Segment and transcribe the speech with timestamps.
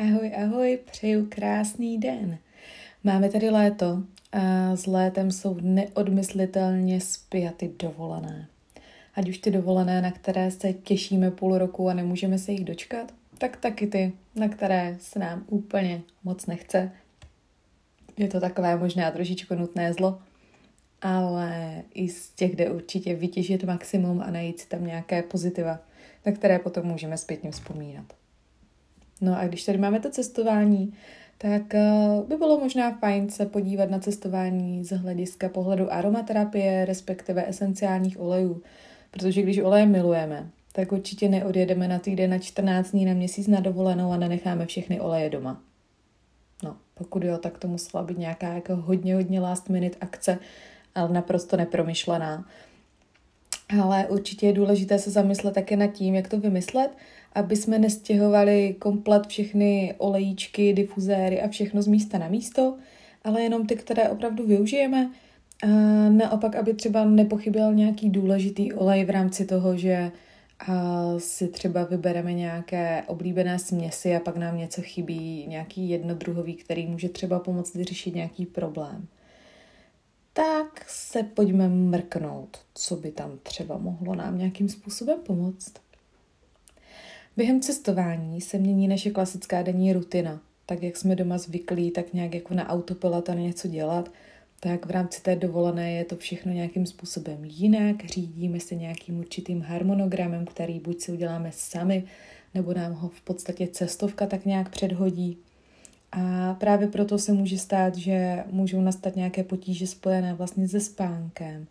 [0.00, 2.38] Ahoj, ahoj, přeju krásný den.
[3.04, 4.02] Máme tady léto
[4.32, 8.48] a s létem jsou neodmyslitelně spjaty dovolené.
[9.14, 13.14] Ať už ty dovolené, na které se těšíme půl roku a nemůžeme se jich dočkat,
[13.38, 16.92] tak taky ty, na které se nám úplně moc nechce.
[18.16, 20.18] Je to takové možná trošičku nutné zlo,
[21.02, 25.78] ale i z těch jde určitě vytěžit maximum a najít si tam nějaké pozitiva,
[26.26, 28.19] na které potom můžeme zpětně vzpomínat.
[29.20, 30.94] No a když tady máme to cestování,
[31.38, 31.92] tak eh,
[32.28, 38.62] by bylo možná fajn se podívat na cestování z hlediska pohledu aromaterapie, respektive esenciálních olejů.
[39.10, 43.60] Protože když oleje milujeme, tak určitě neodjedeme na týden na 14 dní na měsíc na
[43.60, 45.62] dovolenou a nenecháme všechny oleje doma.
[46.62, 50.38] No, pokud jo, tak to musela být nějaká jako hodně, hodně last minute akce,
[50.94, 52.44] ale naprosto nepromyšlená.
[53.82, 56.90] Ale určitě je důležité se zamyslet také nad tím, jak to vymyslet,
[57.32, 62.76] aby jsme nestěhovali komplet všechny olejíčky, difuzéry a všechno z místa na místo,
[63.24, 65.10] ale jenom ty, které opravdu využijeme.
[65.62, 65.66] A
[66.08, 70.12] naopak, aby třeba nepochyběl nějaký důležitý olej v rámci toho, že
[70.68, 76.86] a si třeba vybereme nějaké oblíbené směsi a pak nám něco chybí, nějaký jednodruhový, který
[76.86, 79.06] může třeba pomoct vyřešit nějaký problém.
[80.32, 85.72] Tak se pojďme mrknout, co by tam třeba mohlo nám nějakým způsobem pomoct.
[87.40, 90.40] Během cestování se mění naše klasická denní rutina.
[90.66, 94.12] Tak jak jsme doma zvyklí, tak nějak jako na autopilot a něco dělat,
[94.60, 99.60] tak v rámci té dovolené je to všechno nějakým způsobem jinak, řídíme se nějakým určitým
[99.60, 102.04] harmonogramem, který buď si uděláme sami,
[102.54, 105.38] nebo nám ho v podstatě cestovka tak nějak předhodí.
[106.12, 111.66] A právě proto se může stát, že můžou nastat nějaké potíže spojené vlastně se spánkem,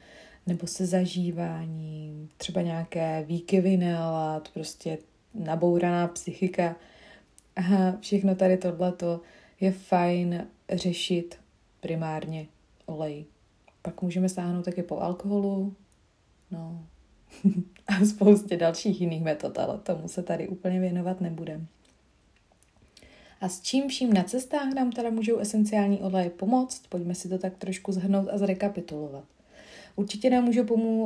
[0.47, 4.97] nebo se zažíváním, třeba nějaké výkyvy nálad, prostě
[5.33, 6.75] nabouraná psychika.
[7.55, 9.21] A všechno tady tohleto
[9.59, 11.37] je fajn řešit
[11.79, 12.47] primárně
[12.85, 13.25] olej.
[13.81, 15.75] Pak můžeme sáhnout taky po alkoholu,
[16.51, 16.85] no
[17.87, 21.67] a spoustě dalších jiných metod, ale tomu se tady úplně věnovat nebudem.
[23.41, 26.87] A s čím vším na cestách nám teda můžou esenciální oleje pomoct?
[26.89, 29.23] Pojďme si to tak trošku zhrnout a zrekapitulovat.
[29.95, 30.63] Určitě nám můžou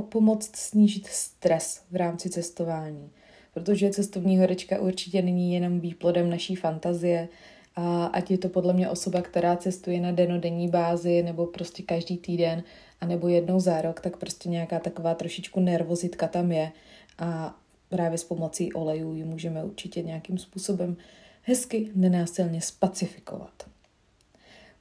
[0.09, 3.09] pomoct snížit stres v rámci cestování
[3.53, 7.27] protože cestovní horečka určitě není jenom výplodem naší fantazie,
[7.75, 12.17] a ať je to podle mě osoba, která cestuje na denodenní bázi nebo prostě každý
[12.17, 12.63] týden
[13.01, 16.71] a nebo jednou za rok, tak prostě nějaká taková trošičku nervozitka tam je
[17.17, 17.59] a
[17.89, 20.97] právě s pomocí olejů ji můžeme určitě nějakým způsobem
[21.41, 23.63] hezky, nenásilně spacifikovat.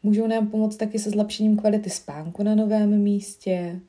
[0.03, 3.81] Můžou nám pomoct taky se zlepšením kvality spánku na novém místě,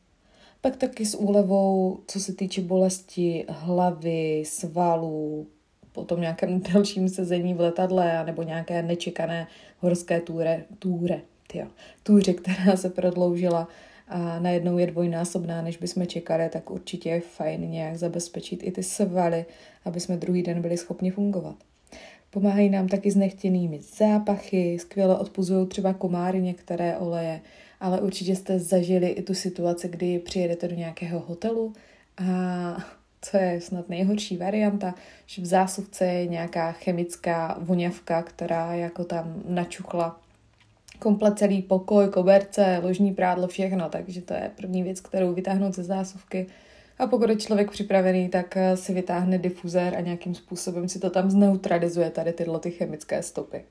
[0.63, 5.47] pak taky s úlevou, co se týče bolesti hlavy, svalů,
[5.91, 9.47] potom nějakém dalším sezení v letadle nebo nějaké nečekané
[9.79, 11.68] horské túre, túre, tyjo,
[12.03, 13.68] túře, která se prodloužila
[14.07, 18.84] a najednou je dvojnásobná, než bychom čekali, tak určitě je fajn nějak zabezpečit i ty
[18.84, 19.46] svaly,
[19.85, 21.56] aby jsme druhý den byli schopni fungovat.
[22.29, 27.41] Pomáhají nám taky s nechtěnými zápachy, skvěle odpuzují třeba komáry některé oleje,
[27.83, 31.73] ale určitě jste zažili i tu situaci, kdy přijedete do nějakého hotelu
[32.17, 32.77] a
[33.21, 34.95] co je snad nejhorší varianta,
[35.25, 40.22] že v zásuvce je nějaká chemická voňavka, která jako tam načuchla
[40.99, 45.83] komplet celý pokoj, koberce, ložní prádlo, všechno, takže to je první věc, kterou vytáhnout ze
[45.83, 46.47] zásuvky.
[46.99, 51.31] A pokud je člověk připravený, tak si vytáhne difuzér a nějakým způsobem si to tam
[51.31, 53.63] zneutralizuje tady tyhle ty chemické stopy.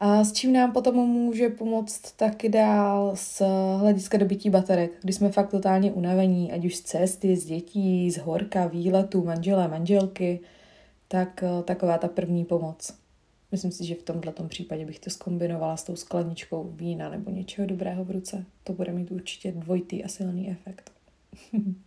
[0.00, 3.42] A s čím nám potom může pomoct taky dál z
[3.78, 8.18] hlediska dobytí baterek, kdy jsme fakt totálně unavení, ať už z cesty, z dětí, z
[8.18, 10.40] horka, výletů, manželé, manželky,
[11.08, 12.94] tak eh, taková ta první pomoc.
[13.52, 17.66] Myslím si, že v tomhle případě bych to skombinovala s tou skleničkou vína nebo něčeho
[17.66, 18.44] dobrého v ruce.
[18.64, 20.90] To bude mít určitě dvojitý a silný efekt.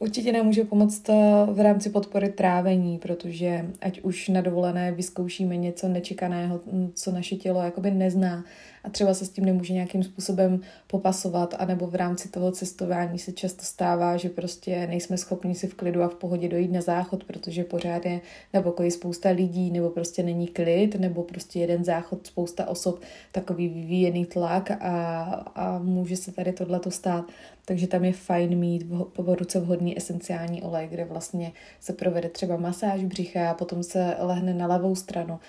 [0.00, 1.08] Určitě nám může pomoct
[1.52, 6.60] v rámci podpory trávení, protože ať už na dovolené vyzkoušíme něco nečekaného,
[6.94, 8.44] co naše tělo jakoby nezná
[8.84, 13.32] a třeba se s tím nemůže nějakým způsobem popasovat, anebo v rámci toho cestování se
[13.32, 17.24] často stává, že prostě nejsme schopni si v klidu a v pohodě dojít na záchod,
[17.24, 18.20] protože pořád je
[18.54, 23.00] na pokoji spousta lidí, nebo prostě není klid, nebo prostě jeden záchod, spousta osob,
[23.32, 25.22] takový vyvíjený tlak a,
[25.54, 27.24] a může se tady tohleto stát.
[27.70, 32.56] Takže tam je fajn mít po ruce vhodný esenciální olej, kde vlastně se provede třeba
[32.56, 35.40] masáž břicha a potom se lehne na levou stranu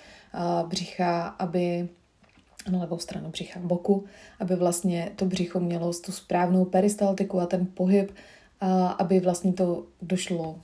[0.66, 1.88] břicha, aby
[2.70, 4.04] na levou stranu břicha boku,
[4.40, 8.12] aby vlastně to břicho mělo tu správnou peristaltiku a ten pohyb,
[8.98, 10.60] aby vlastně to došlo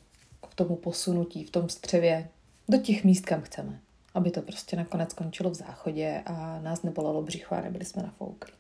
[0.50, 2.28] k tomu posunutí v tom střevě
[2.68, 3.80] do těch míst, kam chceme.
[4.14, 8.52] aby to prostě nakonec skončilo v záchodě a nás nebolelo břicho a nebyli jsme nafouklí.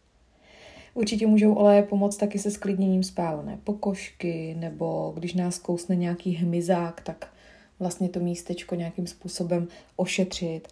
[0.98, 7.00] Určitě můžou oleje pomoct taky se sklidněním spálené pokožky, nebo když nás kousne nějaký hmyzák,
[7.00, 7.30] tak
[7.78, 10.68] vlastně to místečko nějakým způsobem ošetřit.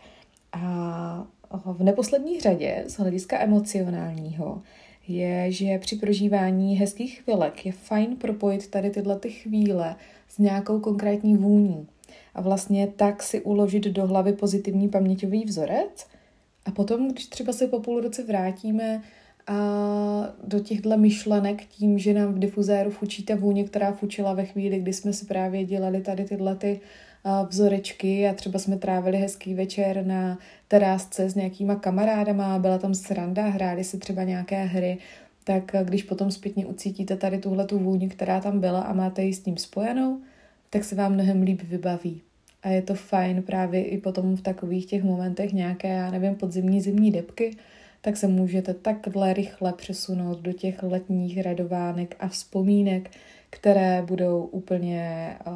[0.52, 1.26] A
[1.64, 4.62] v neposlední řadě z hlediska emocionálního
[5.08, 9.96] je, že při prožívání hezkých chvilek je fajn propojit tady tyhle ty chvíle
[10.28, 11.86] s nějakou konkrétní vůní.
[12.34, 16.06] A vlastně tak si uložit do hlavy pozitivní paměťový vzorec.
[16.64, 19.02] A potom, když třeba se po půl roce vrátíme
[19.46, 24.44] a do těchto myšlenek tím, že nám v difuzéru fučí ta vůně, která fučila ve
[24.44, 26.80] chvíli, kdy jsme si právě dělali tady tyhle ty
[27.48, 30.38] vzorečky a třeba jsme trávili hezký večer na
[30.68, 34.98] terásce s nějakýma kamarádama, byla tam sranda, hráli si třeba nějaké hry,
[35.44, 39.34] tak když potom zpětně ucítíte tady tuhle tu vůni, která tam byla a máte ji
[39.34, 40.20] s tím spojenou,
[40.70, 42.20] tak se vám mnohem líp vybaví.
[42.62, 46.80] A je to fajn právě i potom v takových těch momentech nějaké, já nevím, podzimní
[46.80, 47.56] zimní depky,
[48.06, 53.10] tak se můžete takhle rychle přesunout do těch letních radovánek a vzpomínek,
[53.50, 55.52] které budou úplně uh,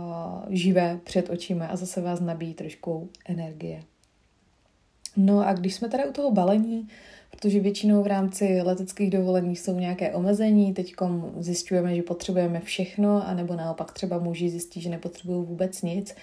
[0.48, 3.82] živé před očima a zase vás nabíjí trošku energie.
[5.16, 6.88] No a když jsme tady u toho balení,
[7.30, 10.94] protože většinou v rámci leteckých dovolení jsou nějaké omezení, teď
[11.38, 16.14] zjišťujeme, že potřebujeme všechno, anebo naopak třeba muži zjistí, že nepotřebují vůbec nic,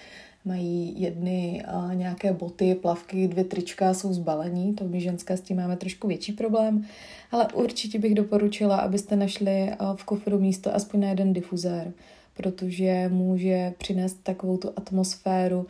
[0.44, 1.64] mají jedny
[1.94, 6.32] nějaké boty, plavky, dvě trička, jsou zbalení, to my ženské s tím máme trošku větší
[6.32, 6.84] problém,
[7.30, 11.92] ale určitě bych doporučila, abyste našli v kofru místo aspoň na jeden difuzér,
[12.36, 15.66] protože může přinést takovou tu atmosféru,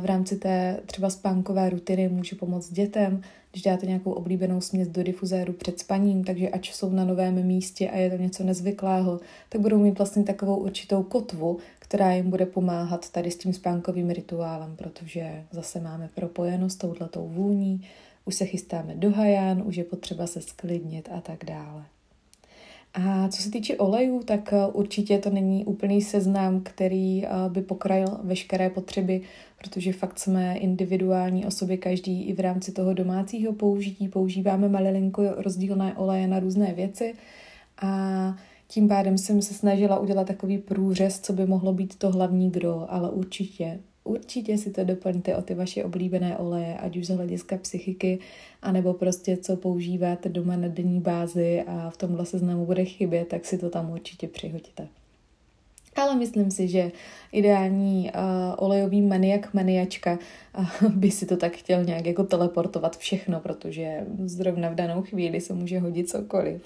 [0.00, 3.22] v rámci té třeba spánkové rutiny může pomoct dětem,
[3.56, 7.90] když dáte nějakou oblíbenou směs do difuzéru před spaním, takže ať jsou na novém místě
[7.90, 12.46] a je to něco nezvyklého, tak budou mít vlastně takovou určitou kotvu, která jim bude
[12.46, 17.86] pomáhat tady s tím spánkovým rituálem, protože zase máme propojeno s touhletou vůní,
[18.24, 21.84] už se chystáme do haján, už je potřeba se sklidnit a tak dále.
[22.94, 27.62] A co se týče olejů, tak eh, určitě to není úplný seznam, který eh, by
[27.62, 29.22] pokrajil veškeré potřeby,
[29.68, 35.94] protože fakt jsme individuální osoby, každý i v rámci toho domácího použití používáme malilinko rozdílné
[35.96, 37.14] oleje na různé věci
[37.82, 38.34] a
[38.68, 42.86] tím pádem jsem se snažila udělat takový průřez, co by mohlo být to hlavní gro,
[42.88, 47.56] ale určitě určitě si to doplňte o ty vaše oblíbené oleje, ať už z hlediska
[47.56, 48.18] psychiky,
[48.62, 53.44] anebo prostě co používáte doma na denní bázi a v tomhle seznamu bude chybět, tak
[53.44, 54.88] si to tam určitě přihodíte.
[55.96, 56.92] Ale myslím si, že
[57.32, 58.20] ideální uh,
[58.56, 60.18] olejový maniak, maniačka
[60.58, 65.40] uh, by si to tak chtěl nějak jako teleportovat všechno, protože zrovna v danou chvíli
[65.40, 66.62] se může hodit cokoliv.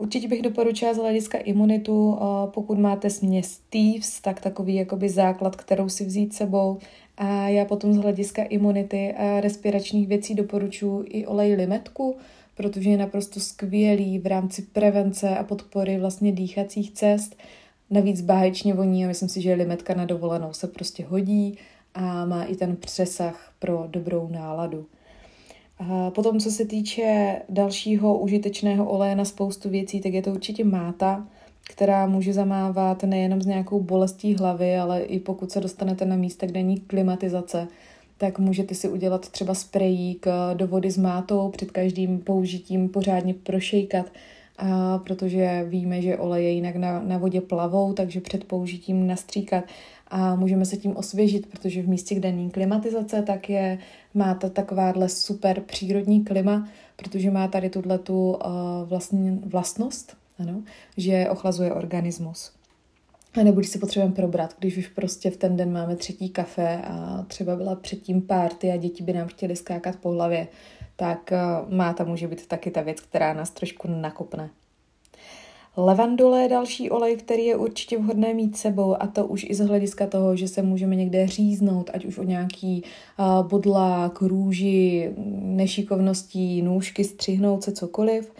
[0.00, 5.88] Určitě bych doporučila z hlediska imunitu, pokud máte směs Thieves, tak takový jakoby základ, kterou
[5.88, 6.78] si vzít sebou.
[7.16, 12.16] A já potom z hlediska imunity a respiračních věcí doporučuji i olej limetku,
[12.54, 17.36] protože je naprosto skvělý v rámci prevence a podpory vlastně dýchacích cest.
[17.90, 21.58] Navíc báječně voní a myslím si, že limetka na dovolenou se prostě hodí
[21.94, 24.86] a má i ten přesah pro dobrou náladu.
[25.78, 30.64] A potom, co se týče dalšího užitečného oleje na spoustu věcí, tak je to určitě
[30.64, 31.26] máta,
[31.62, 36.46] která může zamávat nejenom s nějakou bolestí hlavy, ale i pokud se dostanete na místa,
[36.46, 37.68] kde není klimatizace,
[38.18, 44.06] tak můžete si udělat třeba sprejík do vody s mátou, před každým použitím pořádně prošejkat,
[44.60, 49.64] a protože víme, že oleje jinak na, na vodě plavou, takže před použitím nastříkat
[50.08, 53.78] a můžeme se tím osvěžit, protože v místě, kde není klimatizace, tak je,
[54.14, 58.38] má to takováhle super přírodní klima, protože má tady tuhle tu uh,
[58.84, 60.62] vlastně vlastnost, ano,
[60.96, 62.52] že ochlazuje organismus.
[63.40, 66.82] A nebo když se potřebujeme probrat, když už prostě v ten den máme třetí kafe
[66.84, 70.48] a třeba byla předtím párty a děti by nám chtěly skákat po hlavě,
[71.00, 74.50] tak uh, máta může být taky ta věc, která nás trošku nakopne.
[75.76, 79.60] Levandule je další olej, který je určitě vhodné mít sebou a to už i z
[79.60, 82.82] hlediska toho, že se můžeme někde říznout, ať už o nějaký
[83.18, 88.32] uh, bodlák, růži, nešikovností, nůžky, střihnout se cokoliv.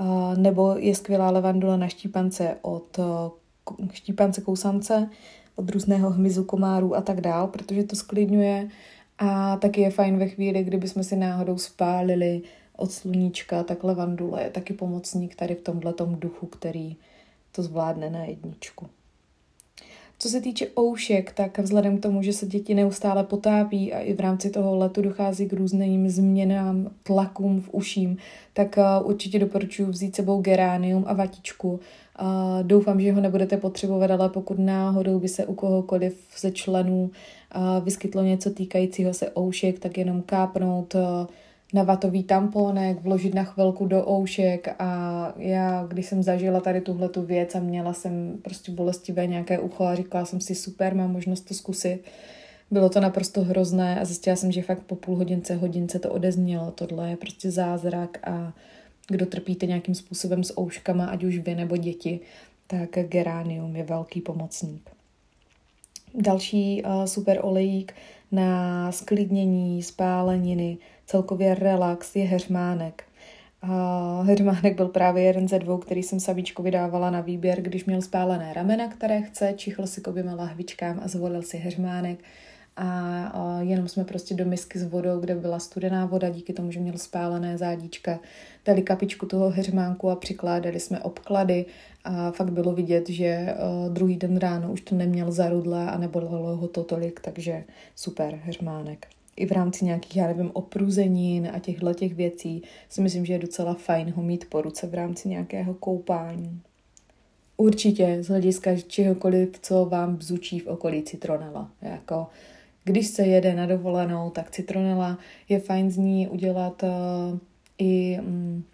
[0.00, 5.08] Uh, nebo je skvělá levandule na štípance od uh, štípance kousance,
[5.56, 8.68] od různého hmyzu, komáru a tak dál, protože to sklidňuje
[9.18, 12.42] a taky je fajn ve chvíli, kdyby jsme si náhodou spálili
[12.76, 16.96] od sluníčka, tak levandule je taky pomocník tady v tomhle duchu, který
[17.52, 18.86] to zvládne na jedničku.
[20.22, 24.14] Co se týče oušek, tak vzhledem k tomu, že se děti neustále potápí a i
[24.14, 28.16] v rámci toho letu dochází k různým změnám, tlakům v uším,
[28.52, 31.70] tak uh, určitě doporučuji vzít sebou geránium a vatičku.
[31.70, 31.78] Uh,
[32.62, 37.10] doufám, že ho nebudete potřebovat, ale pokud náhodou by se u kohokoliv ze členů
[37.84, 40.94] vyskytlo něco týkajícího se oušek, tak jenom kápnout
[41.74, 47.08] na vatový tamponek, vložit na chvilku do oušek a já, když jsem zažila tady tuhle
[47.08, 51.12] tu věc a měla jsem prostě bolestivé nějaké ucho a říkala jsem si super, mám
[51.12, 52.00] možnost to zkusit,
[52.70, 56.70] bylo to naprosto hrozné a zjistila jsem, že fakt po půl hodince, hodince to odeznělo.
[56.70, 58.52] Tohle je prostě zázrak a
[59.08, 62.20] kdo trpíte nějakým způsobem s ouškama, ať už vy nebo děti,
[62.66, 64.91] tak geranium je velký pomocník.
[66.14, 67.94] Další uh, super olejík
[68.32, 73.04] na sklidnění, spáleniny, celkově relax je heřmánek.
[73.64, 78.02] Uh, heřmánek byl právě jeden ze dvou, který jsem Savíčku vydávala na výběr, když měl
[78.02, 82.18] spálené ramena, které chce, čichl si k oběma lahvičkám a zvolil si heřmánek
[82.76, 86.80] a jenom jsme prostě do misky s vodou, kde byla studená voda, díky tomu, že
[86.80, 88.20] měl spálené zádíčka,
[88.64, 91.64] dali kapičku toho heřmánku a přikládali jsme obklady
[92.04, 93.54] a fakt bylo vidět, že
[93.88, 97.64] druhý den ráno už to neměl zarudlé a nebolelo ho to tolik, takže
[97.96, 99.06] super heřmánek.
[99.36, 103.38] I v rámci nějakých, já nevím, opruzenin a těchto těch věcí si myslím, že je
[103.38, 106.60] docela fajn ho mít po ruce v rámci nějakého koupání.
[107.56, 111.70] Určitě z hlediska čehokoliv, co vám bzučí v okolí citronela.
[111.82, 112.26] Jako
[112.84, 115.18] když se jede na dovolenou, tak citronela
[115.48, 117.38] je fajn z ní udělat uh,
[117.78, 118.64] i um,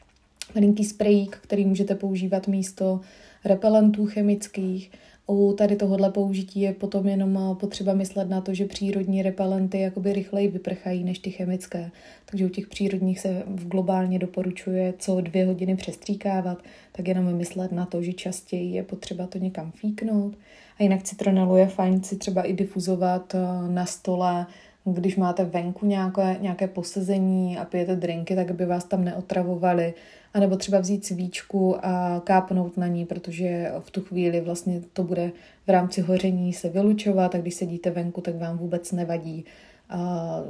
[0.55, 3.00] malinký sprejík, který můžete používat místo
[3.45, 4.90] repelentů chemických.
[5.31, 9.81] U tady tohohle použití je potom jenom eh, potřeba myslet na to, že přírodní repelenty
[9.81, 11.90] jakoby rychleji vyprchají než ty chemické.
[12.31, 16.59] Takže u těch přírodních se globálně doporučuje co dvě hodiny přestříkávat,
[16.93, 20.37] tak jenom myslet na to, že častěji je potřeba to někam fíknout.
[20.78, 23.38] A jinak citronelu je fajn si třeba i difuzovat eh,
[23.73, 24.47] na stole,
[24.85, 29.95] když máte venku nějaké, nějaké posezení a pijete drinky, tak aby vás tam neotravovali.
[30.35, 35.02] A nebo třeba vzít svíčku a kápnout na ní, protože v tu chvíli vlastně to
[35.02, 35.32] bude
[35.66, 39.44] v rámci hoření se vylučovat a když sedíte venku, tak vám vůbec nevadí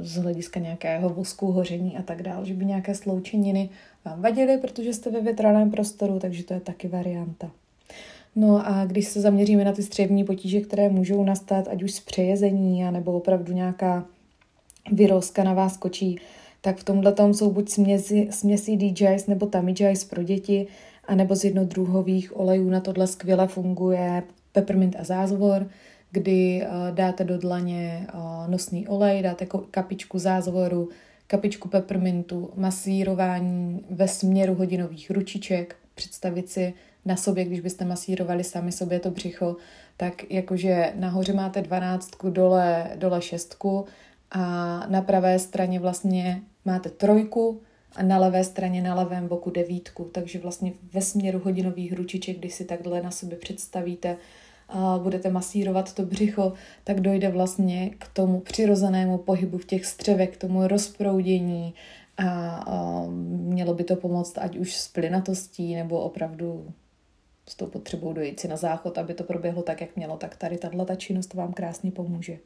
[0.01, 3.69] z hlediska nějakého vosku, hoření a tak dále, že by nějaké sloučeniny
[4.05, 7.51] vám vadily, protože jste ve větraném prostoru, takže to je taky varianta.
[8.35, 11.99] No a když se zaměříme na ty střevní potíže, které můžou nastat, ať už z
[11.99, 14.05] přejezení, nebo opravdu nějaká
[14.91, 16.19] vyrozka na vás kočí,
[16.61, 20.67] tak v tomhle tom jsou buď směsi, směsi DJs nebo Tamijais pro děti,
[21.07, 22.69] anebo z jednodruhových olejů.
[22.69, 25.67] Na tohle skvěle funguje peppermint a zázvor,
[26.11, 30.89] kdy uh, dáte do dlaně uh, nosný olej, dáte kapičku zázvoru,
[31.27, 36.73] kapičku peppermintu, masírování ve směru hodinových ručiček, představit si
[37.05, 39.55] na sobě, když byste masírovali sami sobě to břicho,
[39.97, 43.85] tak jakože nahoře máte dvanáctku, dole, dole šestku
[44.31, 44.43] a
[44.89, 47.61] na pravé straně vlastně máte trojku
[47.95, 50.03] a na levé straně na levém boku devítku.
[50.03, 54.17] Takže vlastně ve směru hodinových ručiček, když si takhle na sobě představíte,
[54.69, 60.29] a budete masírovat to břicho, tak dojde vlastně k tomu přirozenému pohybu v těch střevech,
[60.29, 61.73] k tomu rozproudění
[62.17, 66.73] a, a mělo by to pomoct ať už s plynatostí nebo opravdu
[67.49, 70.57] s tou potřebou dojít si na záchod, aby to proběhlo tak, jak mělo, tak tady
[70.57, 72.37] tahle ta činnost vám krásně pomůže.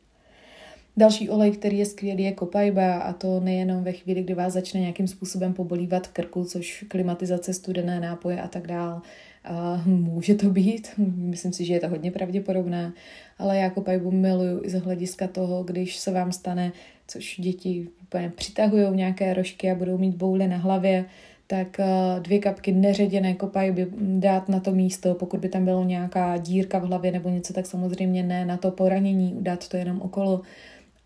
[0.98, 4.80] Další olej, který je skvělý, je kopajba a to nejenom ve chvíli, kdy vás začne
[4.80, 9.02] nějakým způsobem pobolívat v krku, což klimatizace, studené nápoje a tak dál.
[9.50, 12.94] Uh, může to být, myslím si, že je to hodně pravděpodobné,
[13.38, 16.72] ale já kopajbu miluju i z hlediska toho, když se vám stane,
[17.08, 21.06] což děti úplně přitahují nějaké rožky a budou mít bouly na hlavě,
[21.48, 21.78] tak
[22.20, 26.84] dvě kapky neředěné kopajby dát na to místo, pokud by tam byla nějaká dírka v
[26.84, 30.42] hlavě nebo něco, tak samozřejmě ne na to poranění, dát to jenom okolo,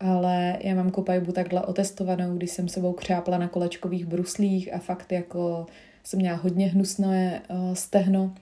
[0.00, 5.12] ale já mám kopajbu takhle otestovanou, když jsem sebou křápla na kolečkových bruslích a fakt
[5.12, 5.66] jako
[6.04, 8.34] jsem měla hodně hnusné uh, stehno,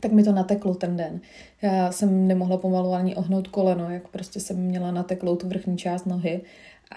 [0.00, 1.20] tak mi to nateklo ten den.
[1.62, 6.04] Já jsem nemohla pomalu ani ohnout koleno, jak prostě jsem měla nateklou tu vrchní část
[6.04, 6.40] nohy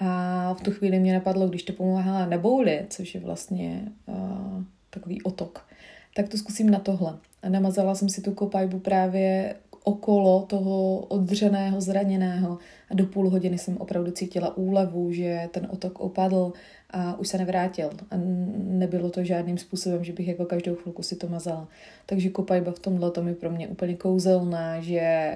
[0.00, 4.62] a v tu chvíli mě napadlo, když to pomáhá na bouli, což je vlastně uh,
[4.90, 5.66] takový otok,
[6.14, 7.18] tak to zkusím na tohle.
[7.42, 9.54] A namazala jsem si tu kopajbu právě
[9.88, 12.58] okolo toho odřeného, zraněného
[12.90, 16.52] a do půl hodiny jsem opravdu cítila úlevu, že ten otok opadl
[16.90, 17.90] a už se nevrátil.
[18.10, 18.14] A
[18.56, 21.68] nebylo to žádným způsobem, že bych jako každou chvilku si to mazala.
[22.06, 25.32] Takže kopajba v tomhle tom je pro mě úplně kouzelná, že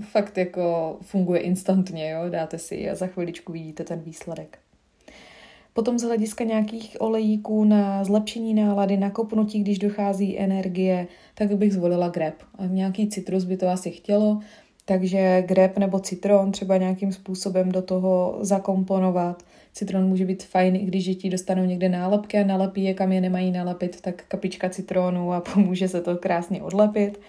[0.00, 2.20] fakt jako funguje instantně, jo?
[2.28, 4.61] dáte si a za chviličku vidíte ten výsledek.
[5.74, 11.72] Potom z hlediska nějakých olejíků na zlepšení nálady, na kopnutí, když dochází energie, tak bych
[11.72, 12.34] zvolila grep.
[12.66, 14.40] Nějaký citrus by to asi chtělo,
[14.84, 19.42] takže grep nebo citron třeba nějakým způsobem do toho zakomponovat.
[19.72, 23.20] Citron může být fajn, i když děti dostanou někde nálepky a nalepí je, kam je
[23.20, 27.20] nemají nalepit, tak kapička citronu a pomůže se to krásně odlepit.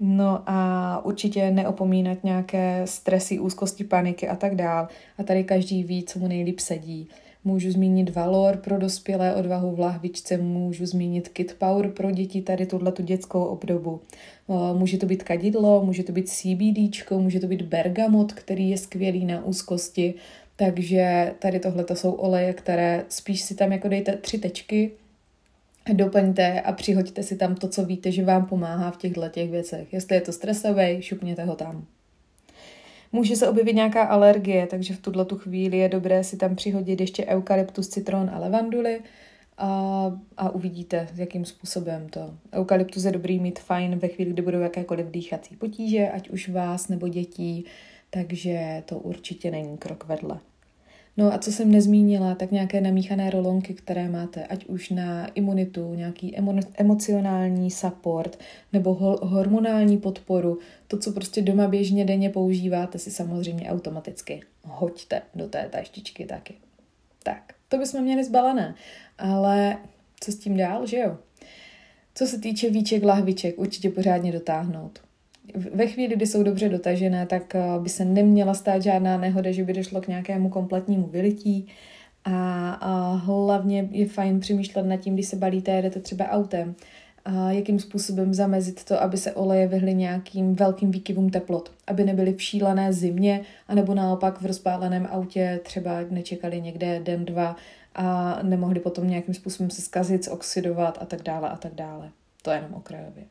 [0.00, 4.88] No a určitě neopomínat nějaké stresy, úzkosti, paniky a tak dál.
[5.18, 7.08] A tady každý ví, co mu nejlíp sedí.
[7.44, 12.66] Můžu zmínit Valor pro dospělé, odvahu v lahvičce, můžu zmínit Kit Power pro děti, tady
[12.66, 14.00] tuhle tu dětskou obdobu.
[14.78, 19.24] Může to být kadidlo, může to být CBD, může to být bergamot, který je skvělý
[19.24, 20.14] na úzkosti.
[20.56, 24.90] Takže tady tohle to jsou oleje, které spíš si tam jako dejte tři tečky,
[25.92, 29.92] doplňte a přihoďte si tam to, co víte, že vám pomáhá v těchto těch věcech.
[29.92, 31.86] Jestli je to stresový, šupněte ho tam.
[33.12, 37.00] Může se objevit nějaká alergie, takže v tuhle tu chvíli je dobré si tam přihodit
[37.00, 39.00] ještě eukalyptus, citron a levanduly
[39.58, 42.34] a, a uvidíte, jakým způsobem to.
[42.52, 46.88] Eukalyptus je dobrý mít fajn ve chvíli, kdy budou jakékoliv dýchací potíže, ať už vás
[46.88, 47.64] nebo dětí,
[48.10, 50.40] takže to určitě není krok vedle.
[51.16, 55.94] No a co jsem nezmínila, tak nějaké namíchané rolonky, které máte, ať už na imunitu,
[55.94, 58.38] nějaký emo- emocionální support
[58.72, 65.22] nebo ho- hormonální podporu, to, co prostě doma běžně denně používáte, si samozřejmě automaticky hoďte
[65.34, 66.54] do té taštičky taky.
[67.22, 68.74] Tak, to bychom měli zbalené,
[69.18, 69.78] ale
[70.20, 71.18] co s tím dál, že jo?
[72.14, 75.00] Co se týče víček, lahviček, určitě pořádně dotáhnout
[75.72, 79.64] ve chvíli, kdy jsou dobře dotažené, tak eh, by se neměla stát žádná nehoda, že
[79.64, 81.66] by došlo k nějakému kompletnímu vylití.
[82.24, 86.74] A, a hlavně je fajn přemýšlet nad tím, když se balíte, jedete třeba autem,
[87.24, 92.34] a jakým způsobem zamezit to, aby se oleje vyhly nějakým velkým výkyvům teplot, aby nebyly
[92.34, 97.56] v šílené zimě, anebo naopak v rozpáleném autě třeba nečekali někde den, dva
[97.94, 102.10] a nemohli potom nějakým způsobem se zkazit, oxidovat a tak dále a tak dále.
[102.42, 103.24] To je jenom okrajově.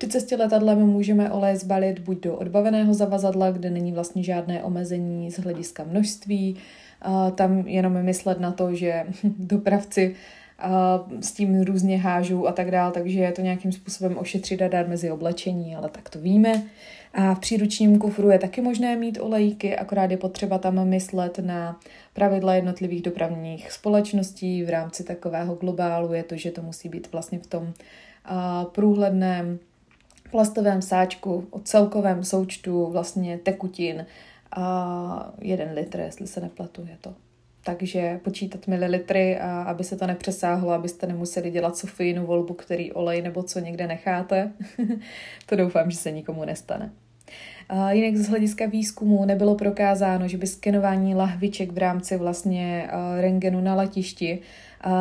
[0.00, 5.30] Při cestě letadlem můžeme olej zbalit buď do odbaveného zavazadla, kde není vlastně žádné omezení
[5.30, 6.56] z hlediska množství,
[7.34, 9.04] tam jenom myslet na to, že
[9.38, 10.14] dopravci
[11.20, 14.88] s tím různě hážou a tak dál, takže je to nějakým způsobem ošetřit a dát
[14.88, 16.62] mezi oblečení, ale tak to víme.
[17.14, 21.80] A v příručním kufru je taky možné mít olejky, akorát je potřeba tam myslet na
[22.12, 26.12] pravidla jednotlivých dopravních společností v rámci takového globálu.
[26.12, 27.72] Je to, že to musí být vlastně v tom
[28.72, 29.58] průhledném
[30.30, 34.06] plastovém sáčku o celkovém součtu vlastně tekutin
[34.52, 37.14] a jeden litr, jestli se nepletu, je to.
[37.64, 43.22] Takže počítat mililitry, a aby se to nepřesáhlo, abyste nemuseli dělat Sofijinu volbu, který olej
[43.22, 44.52] nebo co někde necháte.
[45.46, 46.90] to doufám, že se nikomu nestane.
[47.68, 52.88] A jinak z hlediska výzkumu nebylo prokázáno, že by skenování lahviček v rámci vlastně
[53.20, 54.38] rengenu na letišti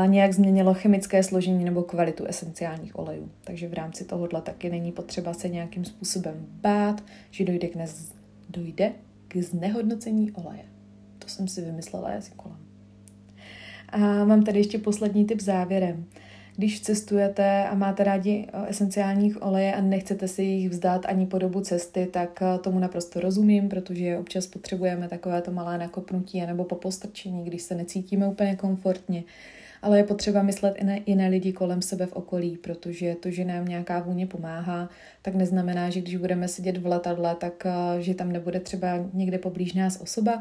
[0.05, 3.29] nějak změnilo chemické složení nebo kvalitu esenciálních olejů.
[3.43, 8.11] Takže v rámci tohohle taky není potřeba se nějakým způsobem bát, že dojde k, nez,
[8.49, 8.91] dojde
[9.27, 10.63] k znehodnocení oleje.
[11.19, 12.57] To jsem si vymyslela jazykolem.
[13.89, 16.05] A mám tady ještě poslední tip závěrem.
[16.55, 21.37] Když cestujete a máte rádi eh, esenciálních oleje a nechcete si jich vzdát ani po
[21.37, 26.75] dobu cesty, tak eh, tomu naprosto rozumím, protože občas potřebujeme takovéto malé nakopnutí nebo po
[26.75, 29.23] postrčení, když se necítíme úplně komfortně
[29.81, 33.45] ale je potřeba myslet i na jiné lidi kolem sebe v okolí, protože to, že
[33.45, 34.89] nám nějaká vůně pomáhá,
[35.21, 39.37] tak neznamená, že když budeme sedět v letadle, tak eh, že tam nebude třeba někde
[39.37, 40.39] poblíž nás osoba,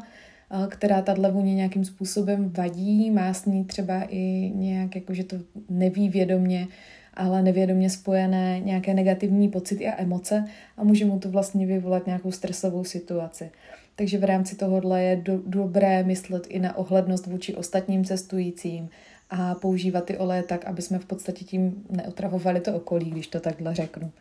[0.51, 5.23] eh, která tato vůně nějakým způsobem vadí, má s ní třeba i nějak, jako že
[5.23, 5.35] to
[5.69, 6.67] neví vědomě,
[7.13, 10.45] ale nevědomě spojené nějaké negativní pocity a emoce
[10.77, 13.51] a může mu to vlastně vyvolat nějakou stresovou situaci.
[13.95, 18.89] Takže v rámci tohohle je do, dobré myslet i na ohlednost vůči ostatním cestujícím,
[19.29, 23.39] a používat ty oleje tak, aby jsme v podstatě tím neotravovali to okolí, když to
[23.39, 24.11] takhle řeknu.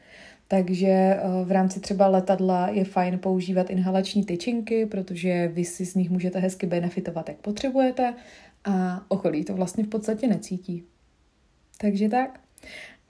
[0.49, 5.95] Takže eh, v rámci třeba letadla je fajn používat inhalační tyčinky, protože vy si z
[5.95, 8.15] nich můžete hezky benefitovat, jak potřebujete
[8.65, 10.85] a okolí to vlastně v podstatě necítí.
[11.81, 12.41] Takže tak.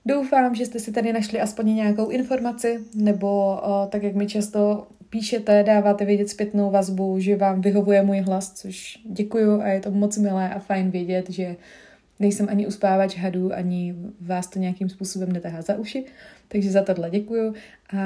[0.05, 4.87] Doufám, že jste si tady našli aspoň nějakou informaci, nebo eh, tak, jak mi často
[5.09, 9.91] píšete, dáváte vědět zpětnou vazbu, že vám vyhovuje můj hlas, což děkuju a je to
[9.91, 11.55] moc milé a fajn vědět, že
[12.19, 16.05] nejsem ani uspávač hadů, ani vás to nějakým způsobem netahá za uši,
[16.47, 17.53] takže za tohle děkuju
[17.97, 18.01] a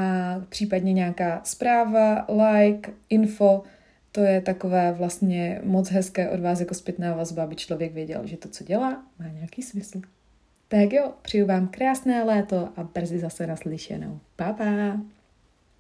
[0.50, 3.64] případně nějaká zpráva, like, info,
[4.12, 8.38] to je takové vlastně moc hezké od vás jako zpětná vazba, aby člověk věděl, že
[8.38, 10.02] to, co dělá, má nějaký smysl.
[10.68, 14.20] Tak jo, přeju vám krásné léto a brzy zase naslyšenou.
[14.36, 15.13] Pa, pa!